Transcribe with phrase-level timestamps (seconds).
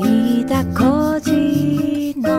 [0.00, 2.30] 飯田浩二の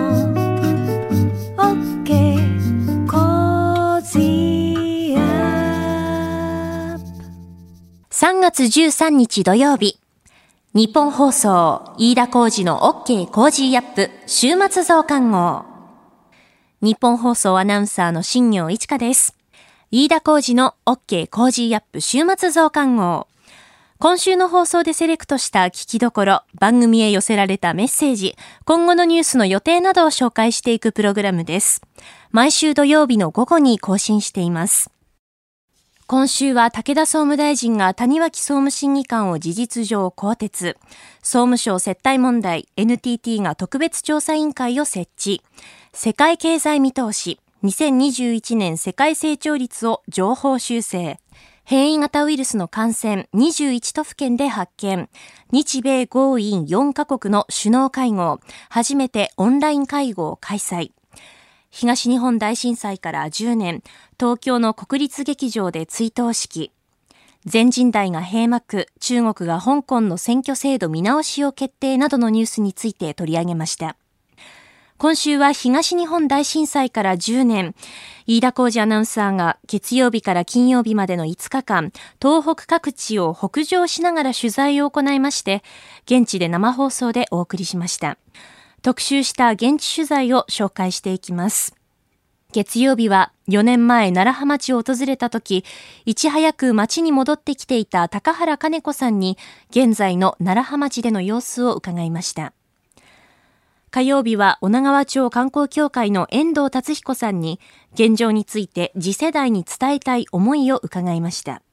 [1.57, 9.99] OK 工事アップ3月13日土曜日。
[10.73, 15.65] 日本放送、飯田浩二の OK 工事アップ週末増刊号。
[16.81, 19.35] 日本放送アナウンサーの新業一華です。
[19.91, 23.28] 飯田浩二の OK 工事アップ週末増刊号。
[24.01, 31.81] 今週の放送でセレクトした聞きどころ、番組へ寄せられたメッセージ、今後のニュースの予定などを紹介していくプログラムです。
[32.31, 34.89] 毎週土曜日の午後に更新しています。
[36.07, 40.77] 今週は武田総務大臣が谷脇総務審議官を事実上更迭。
[41.21, 45.43] 総務省接待問題 NTT が特別調査委員会を設置。
[45.91, 51.19] 世界経済見通し2021年世界成長率を情報修正。
[51.69, 55.07] 変異型ウイルスの感染21都府県で発見。
[55.51, 58.39] 日米豪印4カ国の首脳会合。
[58.71, 60.93] 初めてオンライン会合を開催。
[61.69, 63.83] 東日本大震災から10年、
[64.19, 66.71] 東京の国立劇場で追悼式。
[67.45, 73.95] 全人代が閉幕、中国が香港の選挙制度見直しを決定などのニュースについて取り上げました。
[74.99, 77.73] 今週は東日本大震災から10年、
[78.27, 85.63] 飯田浩二アナウンサーが月曜日から金曜日までの5日間、東北各地を北上しながら取材を行いまして、
[86.03, 88.17] 現地で生放送でお送りしました。
[88.81, 91.73] 特集した現地取材を紹介していきます。
[92.51, 95.63] 月曜日は4年前奈良浜町を訪れた時、
[96.03, 99.37] いち早く町に戻ってきていた高原金子さんに、
[99.69, 102.51] 現在の奈良浜町での様子を伺いました。
[103.91, 107.59] 火曜日は女川町観光協会の遠藤達彦さんに、
[107.93, 111.63] 現状について次世代に伝えたい思いを伺いました。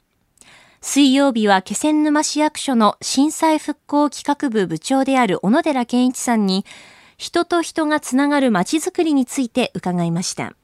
[0.81, 6.65] 水曜日は気仙沼市役所の震災復興企画部部長である小野寺健一さんに、
[7.17, 10.55] 人と人がつながる街づくりについて伺いました。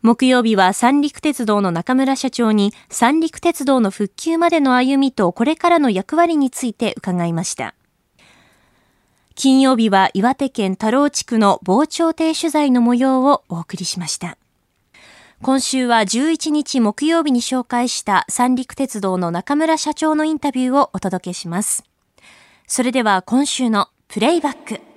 [0.00, 7.76] 木曜日は三陸鉄道の中村社長に三陸鉄道の復旧までの歩みとこれからの役割について伺いました。
[9.34, 14.36] 金曜日は岩手県太郎地区の防潮堤取材の模様をお送りしました。
[15.40, 21.84] 今週は11日木曜日に紹介した三陸鉄道の中村社長のインタビューをお届けします。
[22.66, 24.91] それでは今週のプレイバック。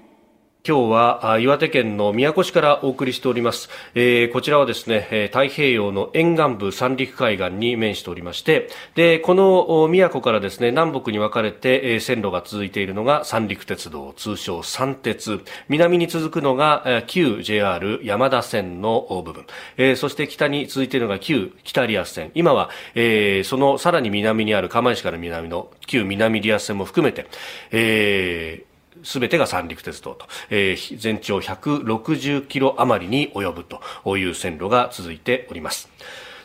[0.67, 15.43] 今日は岩手県の宮古市からお送りしております、えーこちらはですね、太平洋の沿岸部三陸海岸に面しておりましてでこの宮古からですね南北に分かれて、線路が続いているのが三陸鉄道通称三鉄。
[15.69, 19.45] 南に続くのが、旧 JR 山田線の部分、
[19.77, 22.31] えーそして北に続いているのが旧北リア線。
[22.33, 27.27] 今は、えーそのさらに南にある釜石から南の旧南リア線も含めて、
[27.69, 28.74] えー
[29.05, 35.89] すべてが三陸鉄道と、えー全長160キロ余りに及ぶという線路が続いております。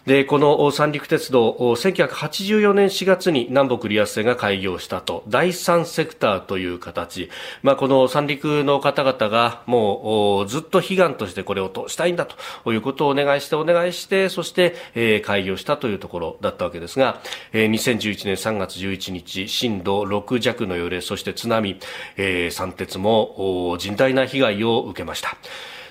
[0.06, 7.30] で、この三陸鉄道、1984年4月に南北リアス線が開業したと、第三セクターという形、
[7.62, 12.72] まあ、この三陸の方々がもうずっと悲願としてこれを通したいんだと。
[12.72, 17.20] いうことをお願いしてお願いして、そして、えー開業したというところだったわけですが、
[17.52, 21.78] えー2011年3月11日、震度6弱の揺れ、そして津波、
[22.16, 25.36] えー三鉄も甚大な被害を受けました。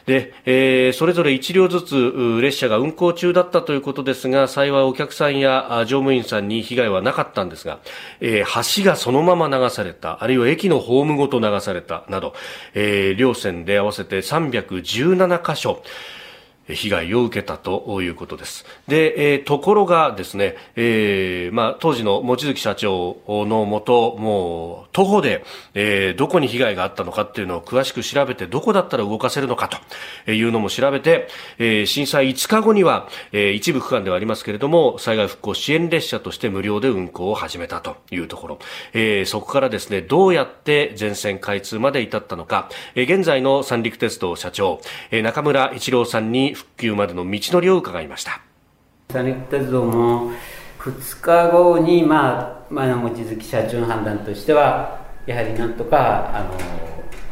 [0.10, 7.78] で、えーそれぞれ1両ずつ列車が運行中だったということですが幸いお客さんや乗務員さんに被害はなかったんですが、
[8.20, 12.34] えー橋がそのまま流されたあるいは駅のホームごと流されたなど、
[12.74, 15.84] えー両線で合わせて317箇所
[16.76, 18.66] 被害を受けたということです。
[18.88, 25.44] で、えーところがですね、えーまあ、当時の望月社長のもと、もう徒歩で、
[25.74, 29.70] えーどこに被害があったのかっていうのを詳しく調べて、どこだったら動かせるのか
[30.26, 31.28] というのも調べて、
[31.58, 38.60] えー震災5日後には、えー一部区間ではありますけれども、災害復興支援列車として無料で運行を始めたというところ、
[38.94, 48.42] えーそこからですね、どうやって全線開通まで至ったのか、えー現在の三陸鉄道社長、えー中村一郎さんに復旧までの道のりを伺いました。
[49.12, 50.32] 三陸鉄道も
[50.80, 56.44] 2日後に、まあ、まあ、望月社長の判断としてはやはりなんとかあ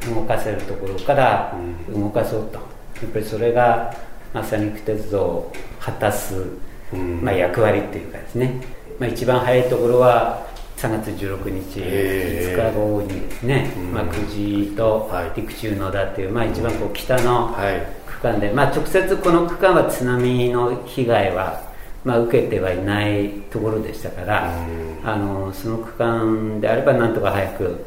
[0.09, 1.53] の動かせるところから
[1.93, 2.55] 動かそうと。
[2.55, 3.93] やっぱりそれが、
[4.33, 6.45] まあ、三陸鉄道を果たす、
[7.21, 8.61] まあ、役割っていうかですね、
[8.97, 10.47] まあ、一番早いところは
[10.77, 15.31] 3月16日、へ2日後にですね、まあ、久慈とはい。
[15.35, 21.61] 陸中野田っていう、まあ、一番こう北のはい区間で、まあ、直接この区間は津波の被害は、
[22.03, 24.51] まあ、受けてはいないところでしたから、
[25.03, 27.85] あのその区間であればなんとか早く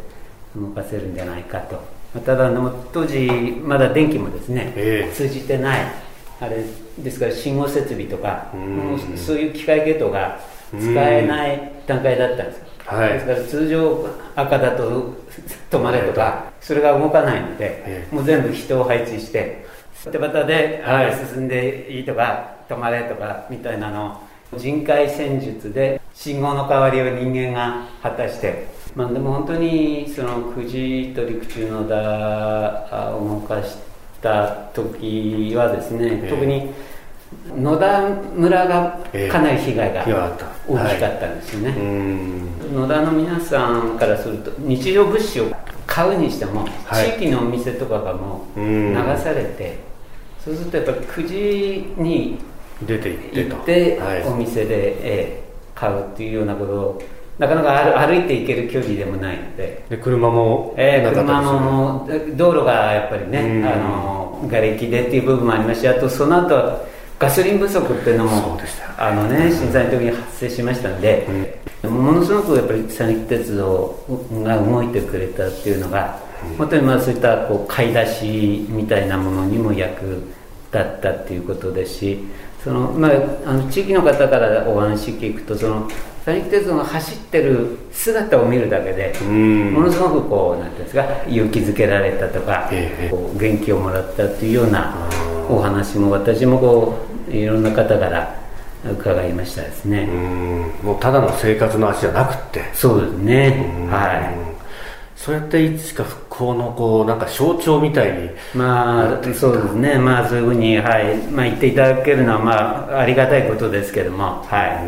[0.56, 1.82] 動かせるんじゃないかと。
[2.24, 3.28] ただあの当時
[3.62, 5.14] まだ電気もですね、ええ。
[5.14, 5.80] 通じてない
[6.40, 6.64] あれ
[6.98, 8.52] ですから信号設備とか
[9.14, 10.40] うそういう機械ゲートが
[10.70, 12.64] 使えない段階だったんですよ。
[12.86, 13.12] はい。
[13.12, 15.14] ですから通常赤だと
[15.70, 18.08] 止まれとかそれが動かないのでえ。
[18.10, 19.64] もう全部人を配置して
[20.06, 33.76] バタバタで、あはい進んでいいとか止まれとかみたいなのを人海戦術で信号の代わりを人間が果たしてまあでも本当にその9時と陸中の田を動かし
[34.20, 36.30] た時はですね、ええ。
[36.30, 36.72] 特に
[37.56, 38.98] 野田村が
[39.30, 40.04] かなり被害が
[40.66, 42.48] 大きかったんですよね、うん。
[42.74, 45.54] 野田の皆さんからすると日常物資を
[45.86, 47.12] 買うにしても、はい。
[47.12, 48.94] 地域のお店とかがもううん。
[48.94, 49.89] 流されて、
[50.44, 51.28] そうするとやっぱり9
[51.96, 52.38] 時に
[52.82, 55.50] 出て行ってお店で、ええ
[55.80, 57.02] 買うっていうようなことを
[57.38, 59.82] なかなか歩歩いて行ける距離でもないので。
[59.88, 62.06] で車もえー、車も
[62.36, 63.64] 道路がやっぱりね、うん。
[63.66, 66.84] あの瓦礫でっていう部分もありますしあとその後は
[67.18, 68.58] ガソリン不足っていうのも
[68.98, 71.26] あのね震災の時に発生しましたんで、
[71.82, 74.04] ものすごくやっぱり三陸鉄道
[74.42, 76.18] が動いてくれたっていうのが、
[76.58, 80.04] 本当にまあそういったこう買い出しみたいなものにも役
[80.72, 82.18] 立ったっていうことですし
[82.62, 83.12] その、まあ、
[83.46, 85.88] あの地域の方からお話聞くとその
[86.24, 89.72] 三陸鉄道が走ってる姿を見るだけで、うん。
[89.72, 94.94] ものすごくこうなんていうんですか勇気づけられたとか、ええこう元気をもらったっていうような
[95.48, 96.98] お話も私もこ
[97.28, 98.38] ういろんな方から
[98.84, 100.08] 伺いましたですね、
[100.82, 100.86] うん。
[100.86, 102.70] もうただの生活の足じゃなくって。
[102.74, 103.72] そうですね。
[103.78, 103.90] うん。
[103.90, 104.50] は
[105.16, 108.26] そうやっていつしか復興のこうなんか象徴みたいに。
[108.26, 109.98] いまあそうですね。
[109.98, 111.16] まあそういうふうに、はい。
[111.28, 114.44] まあ、言っていただけるのはまあありがたいことですけども。
[114.46, 114.86] は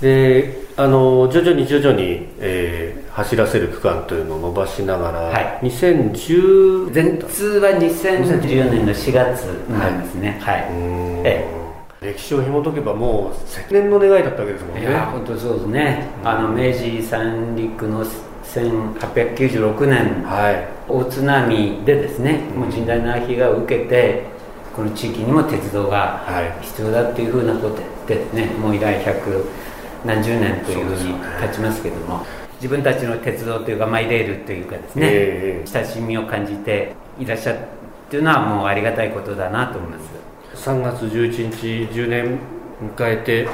[0.00, 5.66] い、であの徐々に徐々に、えー走らせる区間というのを伸ばしながら、はい。
[5.66, 10.38] 2010全通は2014年の4月なんですね。
[10.40, 11.22] はい、うん。
[11.26, 11.58] え
[12.00, 14.82] 歴史を紐解けばもう千年の願いだったわけですもんね。
[14.82, 18.04] いや本当そうですね、あの明治三陸の
[18.54, 20.68] 1896年はい。
[20.88, 24.24] 大津波でですね、もう甚大な被害を受けて
[24.74, 26.64] この地域にも鉄道がはい。
[26.64, 29.44] 必要だっていうふうなことでですねもう以来百
[30.04, 32.24] 何十年というふうに経ちますけども、
[32.56, 37.60] 自分たちの鉄道というかマイレールというかですね、ええ親しみを感じていらっしゃるっ
[38.10, 39.98] ていうのはもうありがたいことだなと思いま
[40.54, 40.68] す。
[40.70, 42.38] 3月11日10年
[42.96, 43.48] 迎えて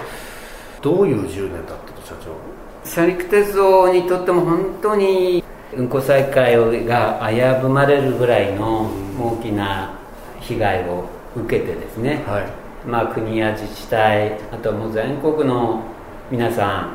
[0.80, 2.36] どういう10年だったと社長？
[2.84, 5.42] 三陸鉄道にとっても本当に
[5.72, 9.98] 運行再開が危ぶまれるぐらいの大きな
[10.40, 12.88] 被害を受けてですね、はい。
[12.88, 15.82] まあ、国や自治体あとはもう全国の
[16.30, 16.94] 皆さ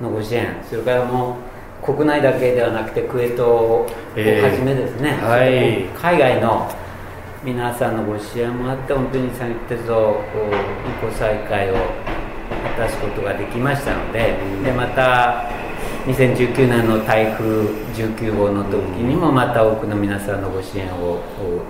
[0.00, 1.38] んのご支援それからも
[1.82, 4.42] う国内だけではなくてクウェートをええ。
[4.42, 5.48] はじめですね、はい。
[5.48, 6.70] それとも海外の
[7.42, 11.76] 皆さんのご支援もあって本当に三陸鉄道運行再開を
[12.62, 15.50] 果たすことができましたのででまた
[16.06, 21.20] 2019年の台風19号の時にもまた多くの皆さんのご支援を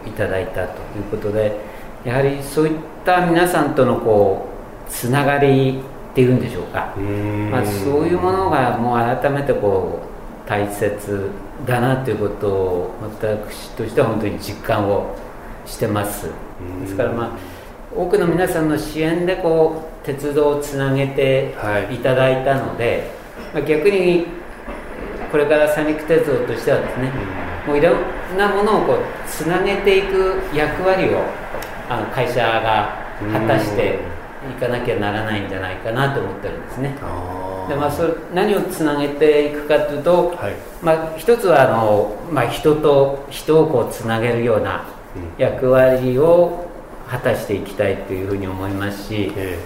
[0.06, 1.60] いただいたということで
[2.04, 5.80] やはりそういった皆さんとのこうつながり
[6.12, 6.94] っていうんでしょうか、
[7.50, 10.00] まあ、そういうものがもう改めてこ
[10.46, 11.30] う大切
[11.66, 15.14] だなということを私としては本当に実感を
[15.64, 16.28] してます。
[16.82, 17.51] ですからまあ
[17.94, 21.96] 多くの皆さんの支援でこう鉄道をつなげてはい。
[21.96, 23.11] いただいたので、
[23.52, 24.26] まあ、逆に
[25.30, 27.11] これから三陸鉄道としてはですね、
[27.66, 31.22] もういろんなものをこうつなげていく役割を
[31.88, 32.99] あの会社が
[33.32, 33.99] 果たして
[34.50, 36.96] いかなきゃならないんじゃないかなと思ってるんですね。
[37.00, 40.54] あでまあ、それ何をつなげていくかというと、はい。
[40.82, 44.84] まあ、一つはあの、まあ、人と人をこうつなげるような
[45.38, 46.72] 役割を
[47.12, 49.59] 果たしていきたいというふうに思いますし、え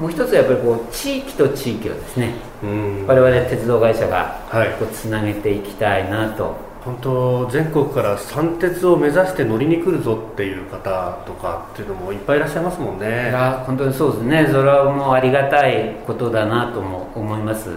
[0.00, 2.70] もう一つはやっぱりこう地域と地域をですねえう
[3.02, 3.06] ん。
[3.08, 4.70] 我々鉄道会社がはい。
[4.78, 14.46] こうつなげていきたいなと、本当全国から三鉄を目指して乗りに来るぞっていう方とかっていうのもいっぱいいらっしゃいますもんいねや本当にそうですね。
[14.52, 17.70] それはもうありがたいことだなとも思います。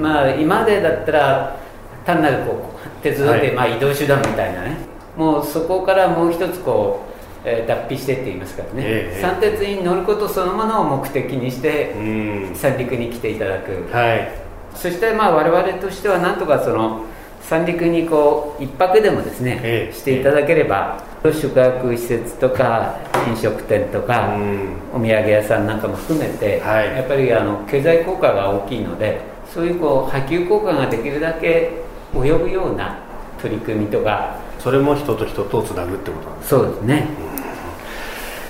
[0.00, 1.56] まあ今までだったら
[2.04, 3.54] 単なるこう鉄道ってはい。
[3.54, 4.76] まあ移動手段みたいなね、
[5.16, 7.15] もうそこからもう一つこう、
[7.48, 12.02] えー脱皮してって言いますからね、ええ三鉄に乗ることそのものを目的にしてう
[12.50, 12.54] ん。
[12.54, 14.28] 三陸に来ていただく、はい。
[14.74, 17.04] そしてまあ我々としてはなんとかその
[17.40, 22.98] 三陸にこう一泊でもですね、ええしていただければ宿泊施設とか
[23.28, 24.76] 飲食店とか、うん。
[24.92, 26.86] お土産屋さんなんかも含めて、はい。
[26.96, 29.20] やっぱりあの経済効果が大きいので
[29.54, 31.70] そういうこう波及効果ができるだけ
[32.12, 32.98] 及ぶような
[33.40, 37.06] 取り組みとかそれも人と人とをつなぐってことなんですそうですね、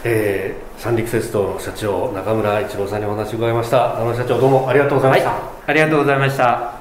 [0.08, 3.88] えー、三陸鉄道社長中村一郎さんにお話を伺いました。
[3.94, 6.76] 中村社長どうもありがとうございました、はい、ありがとうございました。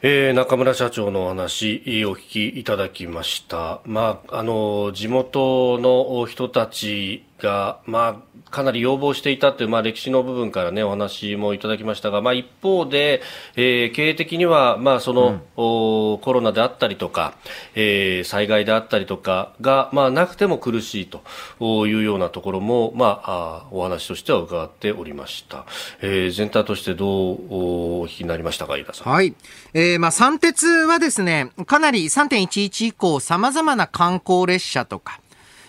[0.00, 3.80] えー、中村社長のお話お聞きいただきました。
[3.84, 13.20] まあ、あの、地元の人たちが、まあ、かなり要望していたという、まあ、歴史の部分からね、お話もいただきましたが、まあ、一方で、
[13.56, 17.34] えー、経営的には、まあ、その、うん、コロナであったりとか、
[17.74, 25.66] えー、災害であったりとかが、まあ、なくても苦しいというようなところも、まあ、あお話としては伺っておりました。
[26.00, 29.12] えー、全体としてどうお聞きになりましたか、飯田さん。
[29.12, 29.34] はい。
[29.74, 35.20] えー、まあ、三鉄はですね、かなり3.11以降、様々な観光列車とか、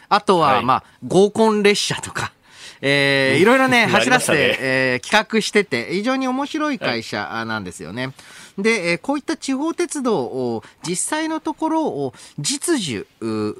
[0.09, 2.31] あとは、まあ、合コン列車とか、
[2.81, 8.07] えー、いろいろね、 走らせて、ね、えー、企画してて、非常に面白い会社なんですよね。
[8.07, 8.13] は
[8.59, 13.05] い、で、えこういった地方鉄道を、実際のところを、実需、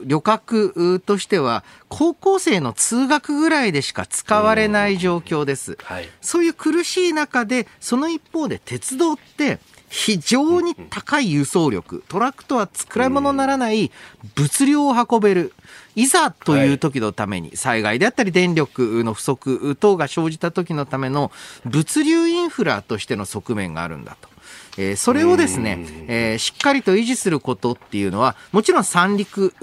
[0.05, 5.77] 旅客としては、高校生の通学ぐらいでしか使われない状況です。
[5.83, 9.59] はい、そういう苦しい中で、その一方で鉄道って、
[9.89, 13.91] 非常に高い輸送力、トラックとは作ら物にならない
[14.35, 15.53] 物量を運べる。
[15.95, 21.31] いざという時のために、災害であったり電力の不足等が生じた時のための
[21.65, 24.29] 物流インフラとしての側面があるんだと。
[24.77, 29.53] えー、それをですね、えー、しっかりと維持することっていうのは、もちろん三陸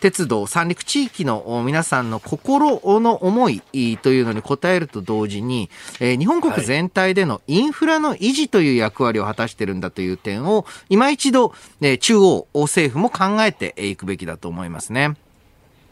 [0.00, 3.62] 鉄道、三陸地域の皆さんの心の思い
[3.98, 15.16] というのに応えると同時に、えー、日本国全体でのインフラの維持という役割を果たしてるんだという点を、今一度、え中央政府も考えていくべきだと思いますね。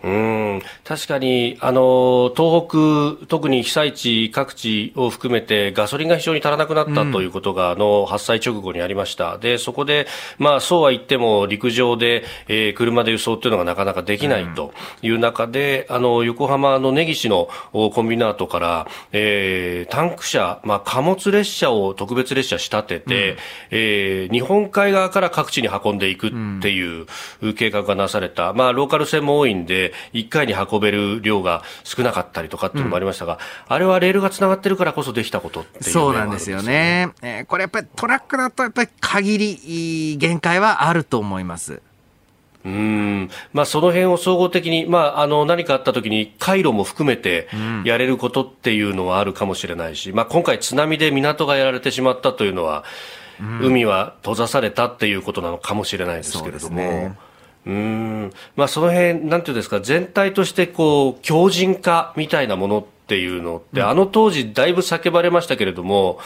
[0.02, 0.62] うん。
[0.84, 9.38] 確かにあの東北、特に被災地各地を含めてガソリンが非常に足らなくなったということが、うん、あの発災直後にありました。
[9.38, 10.06] でそこで、
[10.38, 23.36] まあ、そうは言っても陸上で、えー、車で輸送というのがなかなかできないという中で、うん、あの横浜の根岸のコンビナートから、えー、タンク車、まあ、貨物列車を特別列車仕立てて、うん、
[23.70, 26.30] えー、日本海側から各地に運んでいくっ
[26.60, 27.06] ていう
[27.54, 37.10] 計画がなされた、まあ、ローカル線も多いんで1回に運べる量が少なかったりとかっていうのもありましたが、うん、あれはレールがつながってるからこそできたことっていう、ね、そうなんですよね。
[37.22, 41.82] えー、これやっぱりトラックだとやっぱり限り、限界はあると思います。
[42.64, 47.48] うんまあ、その辺を総合的に、まあ、あの何かあったときに回路も含めて
[47.84, 52.84] やれることっていうのはあるかもしれないし、まあ、今回、津波で港がやられてしまったというのは、
[53.40, 57.16] うん、海は閉ざされたっていうことなのかもしれないですけれども。
[57.66, 66.18] うんまあ、その辺、なんていうんですか、全体としてこう強靭化みたいなものっていうのって、うん、あの当時、だいぶ叫ばれましたけれども、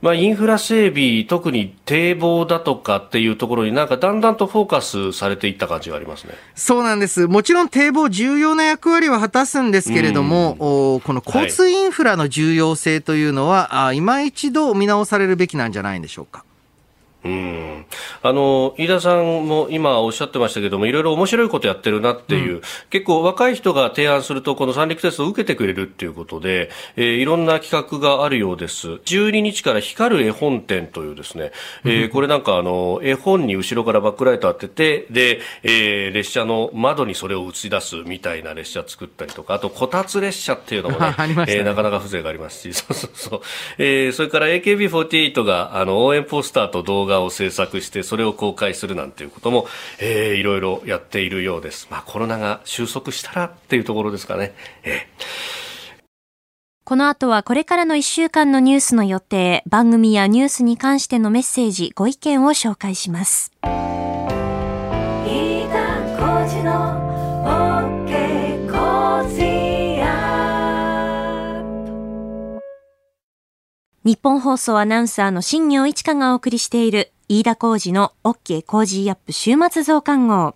[0.00, 6.34] まあ、インフラ整備、特に堤防だとかっていうところになんかだんだんとフォーカスされていった感じがありますね。
[6.54, 7.26] そうなんです。
[7.26, 16.44] もちろん堤防重要な役割は果たすんですけれども、うん、この交通インフラの重要性というのは、はい、今一度見直されるべきなんじゃないんでしょうか。
[17.28, 17.86] うん。
[18.22, 28.88] あの飯田さんも今おっしゃってましたけどもいろいろ面白いことやってるなっていう、うん、結構若い人が提案するとこの三陸鉄道を受けてくれるっていうことで、えー、いろんな企画があるようです。
[28.88, 31.52] 12日から光る絵本展というですね、
[31.84, 42.74] えー、これなんかあの絵本に後ろからバックライト当ててで、えー、列車の窓にそれを映し出すみたいな列車作ったりとかあとこたつ列車っていうのもね ね、えー、なかなか風情がありますし。
[42.74, 43.40] そうそうそう、
[43.78, 49.66] えー、それから AKB48 があの応援ポスターと動画画を制作してそれを公開するなんていうことも、
[50.00, 51.88] えー、いろいろやっているようです。
[51.90, 54.54] まあ、コロナが収束したらっていうところですかね。
[54.84, 56.02] えー、
[56.84, 63.52] この後はこれからの1週間のニュースの予定、番組やニュースに関してのメッセージ、ご意見を紹介します。
[74.08, 80.54] 日本放送アナウンサーの新業一華がお送りしている飯田浩二の OK 工事アップ週末増刊号。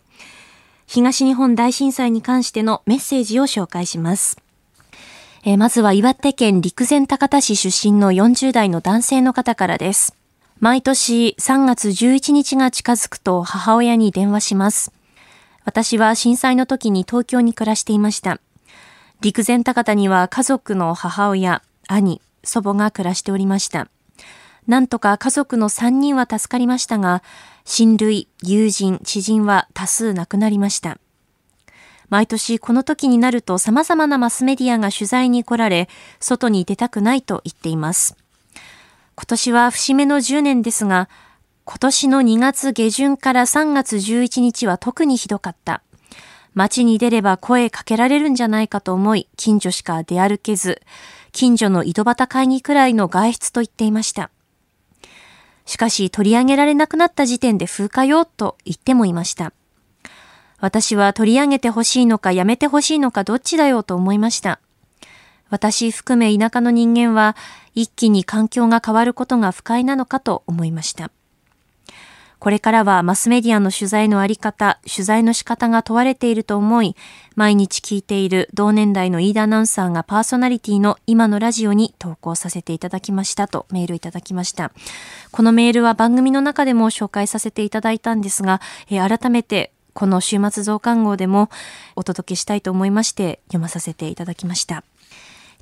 [0.87, 4.39] 東日本大震災に関してのメッセージを紹介します。
[5.45, 10.17] えー、まずは岩手県陸前高田市出身の40代の男性の方からです。
[10.59, 14.93] 毎年3月11日が近づくと母親に電話します。
[15.67, 18.41] 私は震災の時に東京に暮らしていました。
[19.21, 23.89] 陸前高田には家族の母親、兄、祖母が暮らしておりました。
[24.67, 27.23] なんとか家族の3人は助かりましたが、
[27.65, 30.99] 親類、友人、知人は多数亡くなりました。
[32.09, 35.89] 毎年この時になると様々なマスメディアが取材に来られ、
[36.21, 38.17] 外に出たくないと言っています。
[39.17, 41.09] 今年は節目の10年ですが、
[41.65, 45.83] 今年の2月下旬から3月11日は特にひどかった。
[46.55, 50.83] 街に出れば声かけられるんじゃないかと思い、近所しか出歩けず、
[51.33, 54.31] 近所の井戸端会議くらいの外出と言っていました。
[55.65, 59.53] しかし取り上げられなくなった時点で風化よと言ってもいました。
[60.59, 64.61] 私は取り上げてほしいのかやめてほしいのかどっちだよと思いました。
[65.49, 67.37] 私含め田舎の人間は
[67.75, 71.11] 一気に環境が変わることが不快なのかと思いました。
[72.43, 76.97] これからはマスメディアの取材のあり方、取材の仕方が問われていると思い、
[77.37, 84.73] 毎日聞いている同年代の飯田アナウンサーがパーソナリティの今のラジオに投稿させていただきましたとメールいただきました。
[85.31, 91.49] このメールは番組の中でも紹介させていただいたんですが、えー、改めてこの週末増刊号でも
[91.95, 94.83] お届けしたいと思いまして読まさせていただきました。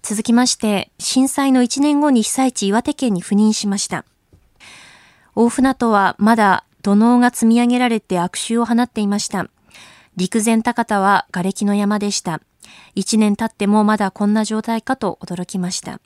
[0.01, 4.07] 続きまして、震災の1年後に被災地岩手県に赴任しました。
[5.35, 9.47] 大船渡はまだ土のうが積み上げられて悪臭を放っていました。
[10.17, 12.41] 陸前高田は瓦礫の山でした。
[12.95, 16.01] 一年経ってもまだこんな状態かと驚きました。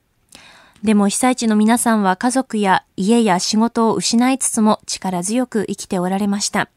[0.83, 6.69] でも被災地の皆さんは家族や家や仕事を失いつつも力強く生きておられました。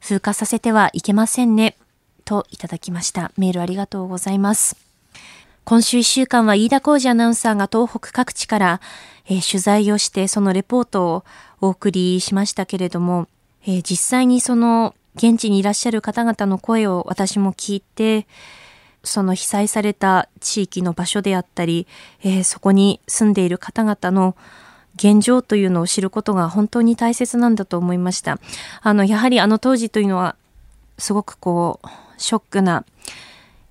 [0.00, 1.76] 風化させてはいけませんね。
[2.24, 3.30] といただきました。
[3.36, 4.76] メールありがとうございます。
[5.64, 8.80] 今週一週間は飯田浩二アナウンサーが東北各地から、
[9.26, 11.24] えー、取材をしてそのレポートを
[11.60, 13.28] お送りしましたけれども、
[13.64, 18.26] えー、実際にその現地にいらっしゃる方々の声を私も聞いて、
[19.04, 21.86] その被災された地域の場所であったり、
[22.22, 24.36] えー、そこに住んでいる方々の
[24.96, 28.38] 現状というのを知ることが本当に大切なんだと思いました。
[28.80, 30.36] あの、やはりあの当時というのは、
[30.98, 31.88] すごくこう、
[32.18, 32.84] ショックな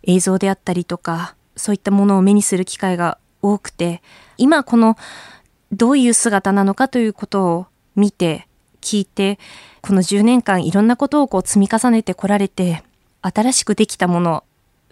[0.03, 4.01] 映像であったりとか、そういったものを目にする機会が多くて、
[4.37, 4.97] 今この
[5.71, 8.47] どういう姿なのかということを見て、
[8.81, 9.39] 聞いて、
[9.81, 12.83] この10年間いろんなことをこう積み重ねてこられて、
[13.21, 14.43] 新しくできたもの、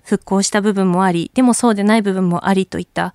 [0.04, 3.14] 復興した部分もあり、でもそうでない部分もありといった、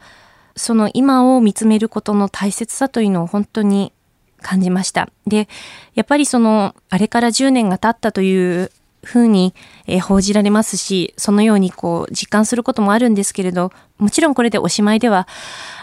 [0.56, 3.92] その今を見つめることの大切さというのを本当に
[4.42, 5.08] 感じました。
[5.26, 5.48] で、
[5.94, 8.70] やっぱりその、あれから10年が経ったという
[9.04, 9.54] ふうに、
[9.87, 15.28] えー、報じられますし、そのようにこう実感することもあるんですけれど、もちろんこれでおしまいでは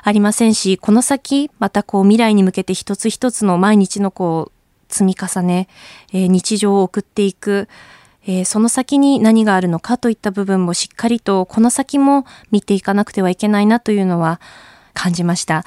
[0.04, 4.61] ありませんし、この先、またこう未来に向けて一つ一つの毎日のこう
[4.91, 5.67] 積み重ね、
[6.13, 7.67] えー、日常を送っていく、
[8.27, 14.39] えー、その先に何があるのかといった部分もしっかりとこの先も見ていかなくてはいけないなというのは
[14.93, 15.63] 感じました。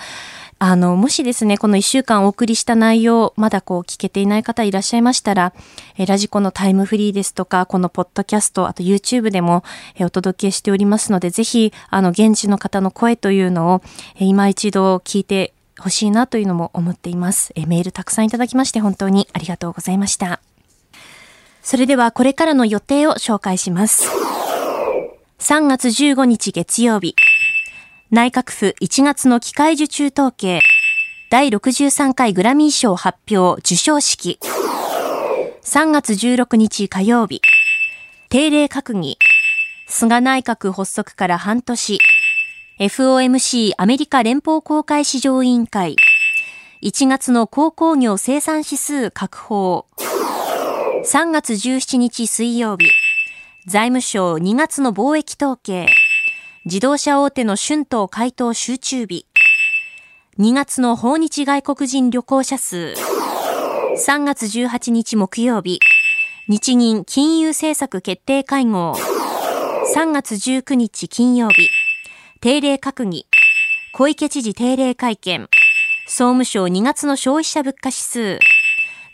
[0.58, 5.52] あの、もしですね、この1週間お送りした内容、まだこう聞けていない方いらっしゃいましたら、
[5.98, 9.64] えラジコのタイムフリーですとか、このポッドキャスト、あと YouTube でも、
[9.96, 13.82] えお届けしておりますので、ぜひ、あの、現地の方の声というのを、
[14.18, 17.52] え今一度聞いてほしいなというのも思っています。
[17.56, 20.40] えメールたくさんいただきまして本当にありがとうございました。
[21.62, 24.08] それではこれからの予定を紹介します。
[25.38, 27.14] 3月15日月曜日。
[28.10, 30.60] 内閣府1月の機械受注統計、
[31.30, 34.38] 第63回グラミー賞発表受賞式、
[35.62, 37.42] 3月16日火曜日、
[38.28, 39.18] 定例閣議、
[39.88, 41.98] 菅内閣発足から半年、
[42.80, 45.94] FOMC アメリカ連邦公開市場委員会、
[46.82, 49.86] 1月の鉱工業生産指数確保、
[51.04, 52.90] 3月17日水曜日、
[53.64, 55.86] 財務省2月の貿易統計、
[56.64, 59.24] 自動車大手の春闘回答集中日。
[60.40, 62.94] 2月の訪日外国人旅行者数。
[63.96, 65.78] 3月18日木曜日。
[66.48, 68.96] 日銀金融政策決定会合。
[69.94, 71.68] 3月19日金曜日。
[72.44, 73.26] 定例閣議。
[73.94, 75.48] 小池知事定例会見。
[76.06, 78.38] 総務省2月の消費者物価指数。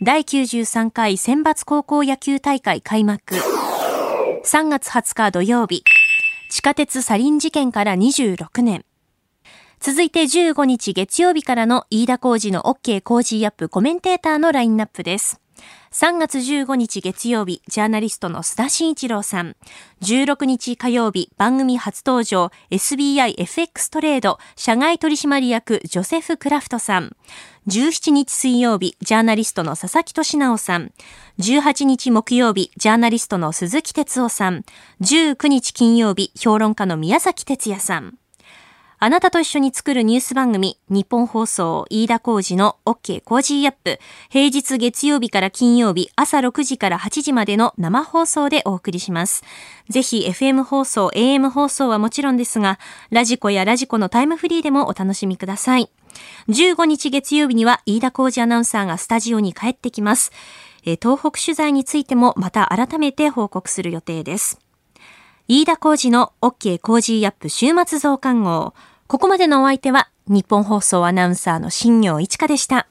[0.02, 3.36] 第93回選抜高校野球大会開幕。
[4.44, 5.84] 3月20日土曜日。
[6.50, 8.84] 地下鉄サリン事件から26年。
[9.78, 15.39] 続いて15日月曜日からの飯田工事の OK 工事アップコメンテーターのラインナップです。
[15.92, 19.56] 3月15日月曜日、ジャーナリストの須田慎一郎さん。
[20.02, 27.16] 16日火曜日、番組初登場、 SBI FX トレード、社外取締役、ジョセフ・クラフトさん。
[27.66, 30.92] 17日水曜日、ジャーナリストの佐々木俊尚さん。
[31.40, 34.64] 18日木曜日、ジャーナリストの鈴木哲夫さん。
[35.00, 38.19] 19日金曜日、評論家の宮崎哲弥さん。
[39.02, 43.22] あなたと一緒に作るニュース番組、ニッポン放送、飯田浩司の OK!
[43.24, 43.98] Cozy up!。
[44.28, 49.42] 平日月曜日から金曜日、朝6時から8時までの生放送でお送りします。
[49.88, 55.90] ぜひ、FM 放送、AM 放送はもちろんですが、ラジコやラジコのタイムフリーでもお楽しみください。
[56.50, 60.30] 15日月曜日には、飯田浩二アナウンサーがスタジオに帰ってきます。
[60.84, 64.60] 東北取材についても、また改めて報告する予定です。
[65.48, 68.74] 飯田浩二の OK 工事アップ週末増刊号。
[69.10, 72.86] ここまでのお相手は、日本放送アナウンサーの新業一華でした。